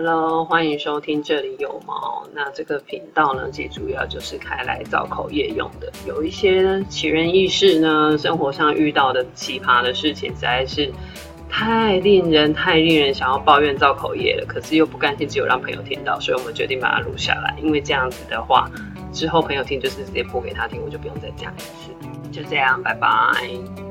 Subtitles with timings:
[0.00, 2.24] Hello，欢迎收听这里有毛。
[2.32, 5.90] 那这个频道呢，其实主要就是开来造口业用的。
[6.06, 10.88] 有一些奇人异事呢，生活上遇到的奇葩的事情，实在是
[11.50, 14.46] 太令人太令人想要抱怨造口业了。
[14.46, 17.56] 可是又不甘心只有让朋友听到，所以我们决定把它录下来。
[17.60, 18.70] 因为这样子的话，
[19.12, 21.90] 之后朋友听就是直接播给他听，我就不用再讲一次。
[22.30, 23.87] 就这样，拜拜。